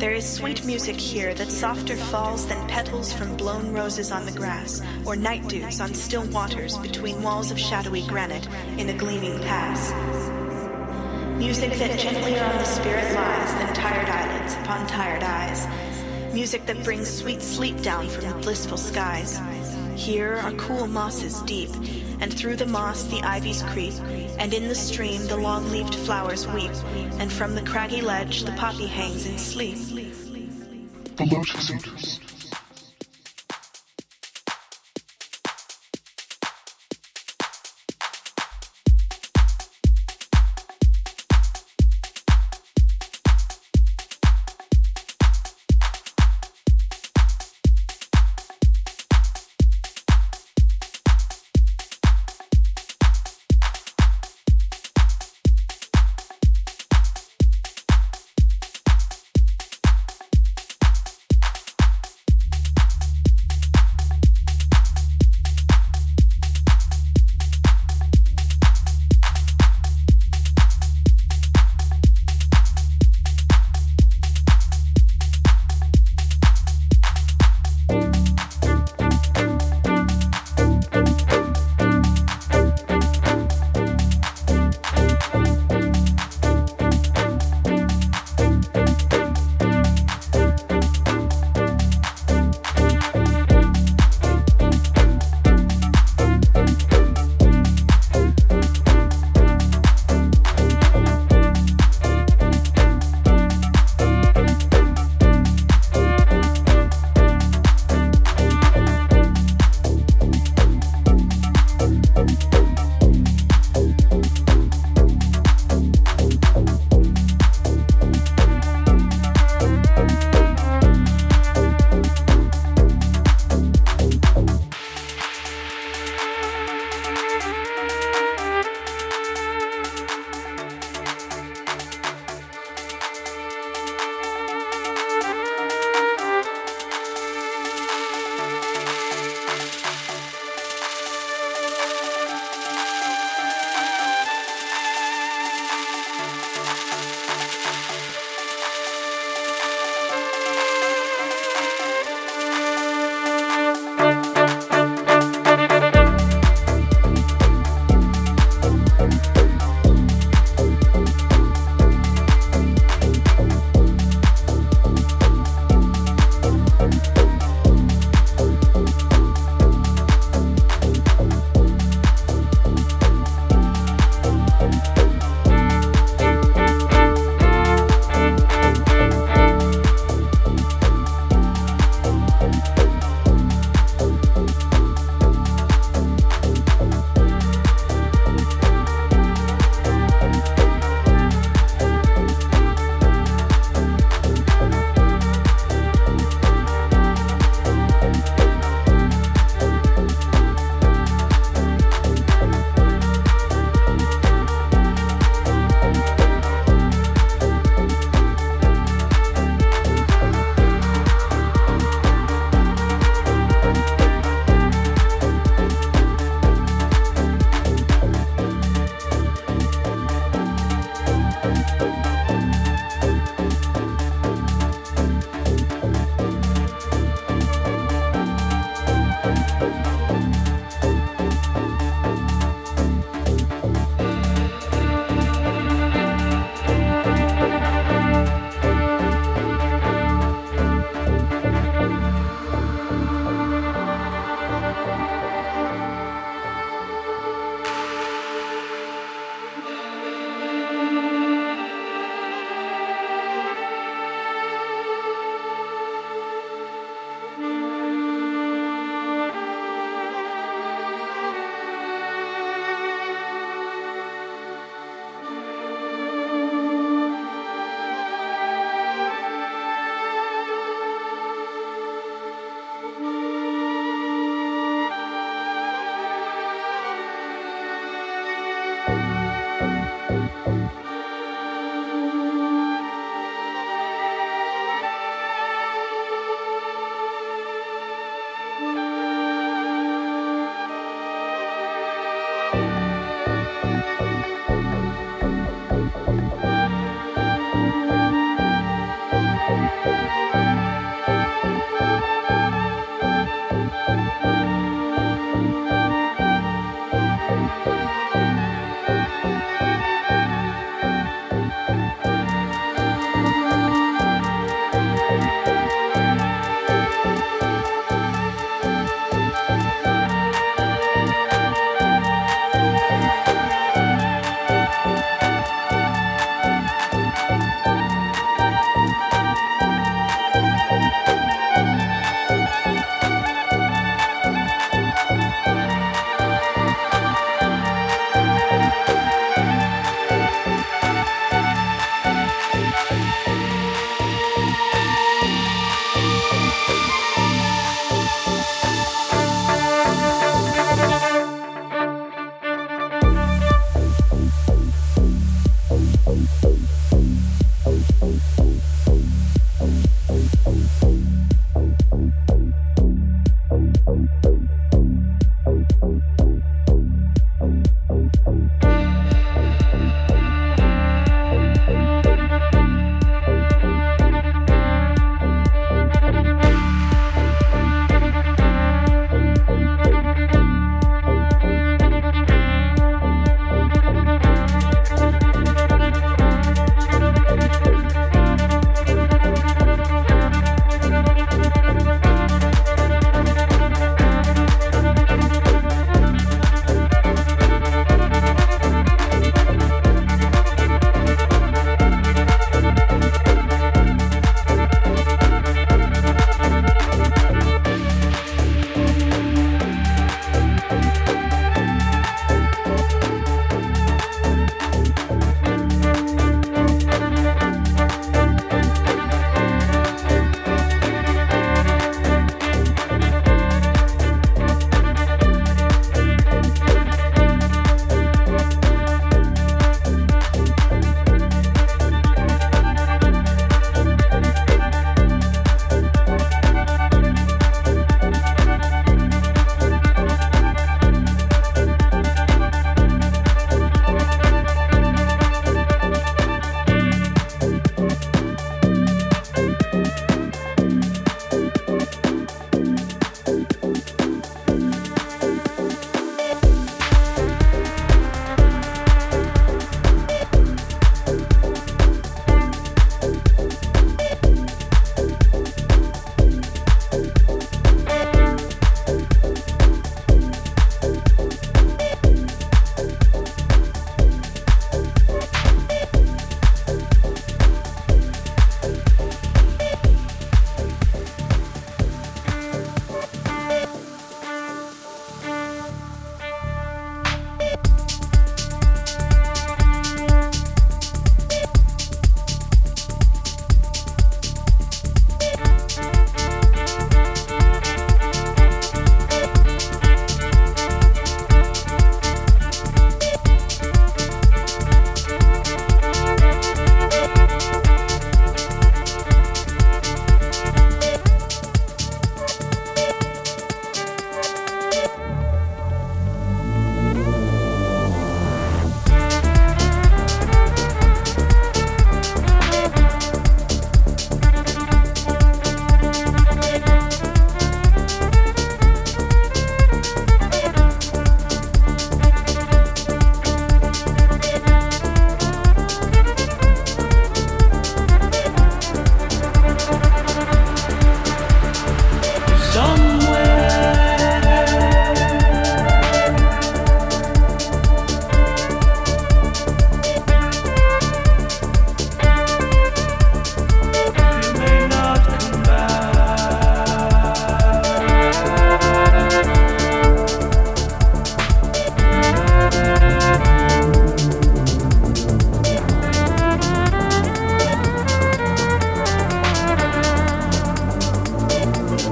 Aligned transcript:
There 0.00 0.14
is 0.14 0.26
sweet 0.26 0.64
music 0.64 0.96
here 0.96 1.34
that 1.34 1.52
softer 1.52 1.94
falls 1.94 2.46
than 2.46 2.66
petals 2.68 3.12
from 3.12 3.36
blown 3.36 3.70
roses 3.70 4.10
on 4.10 4.24
the 4.24 4.32
grass, 4.32 4.80
or 5.04 5.14
night 5.14 5.46
dews 5.46 5.78
on 5.78 5.92
still 5.92 6.24
waters 6.28 6.78
between 6.78 7.22
walls 7.22 7.50
of 7.50 7.60
shadowy 7.60 8.06
granite 8.06 8.48
in 8.78 8.88
a 8.88 8.94
gleaming 8.94 9.38
pass. 9.40 9.90
Music 11.36 11.72
that 11.74 11.98
gentlier 11.98 12.42
on 12.42 12.56
the 12.56 12.64
spirit 12.64 13.14
lies 13.14 13.52
than 13.56 13.74
tired 13.74 14.08
eyelids 14.08 14.54
upon 14.54 14.86
tired 14.86 15.22
eyes. 15.22 15.66
Music 16.32 16.64
that 16.64 16.82
brings 16.82 17.10
sweet 17.10 17.42
sleep 17.42 17.82
down 17.82 18.08
from 18.08 18.26
the 18.26 18.34
blissful 18.36 18.78
skies. 18.78 19.38
Here 19.96 20.36
are 20.36 20.52
cool 20.52 20.86
mosses 20.86 21.42
deep, 21.42 21.68
and 22.20 22.32
through 22.32 22.56
the 22.56 22.64
moss 22.64 23.02
the 23.02 23.20
ivies 23.20 23.62
creep, 23.64 23.92
and 24.40 24.54
in 24.54 24.68
the 24.68 24.74
stream 24.74 25.24
the 25.26 25.36
long-leaved 25.36 25.94
flowers 25.94 26.48
weep, 26.48 26.72
and 27.20 27.30
from 27.30 27.54
the 27.54 27.62
craggy 27.62 28.00
ledge 28.00 28.42
the 28.42 28.52
poppy 28.52 28.86
hangs 28.86 29.26
in 29.26 29.36
sleep. 29.36 29.76
The 31.16 31.26
lotus 31.26 31.70
eaters. 31.70 32.18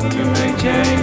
You 0.01 0.25
may 0.31 0.55
change? 0.63 0.98